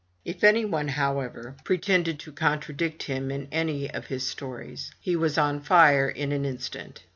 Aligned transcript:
If 0.25 0.43
any 0.43 0.65
one, 0.65 0.87
however, 0.87 1.55
pretended 1.63 2.17
to 2.21 2.31
con 2.31 2.53
121 2.53 2.57
MY 2.57 2.63
BOOK 2.63 2.63
HOUSE 2.63 2.65
tradict 2.65 3.03
him 3.23 3.29
in 3.29 3.47
any 3.51 3.91
of 3.93 4.07
his 4.07 4.27
stories, 4.27 4.91
he 4.99 5.15
was 5.15 5.37
on 5.37 5.59
fire 5.61 6.09
in 6.09 6.31
an 6.31 6.43
instant. 6.43 7.03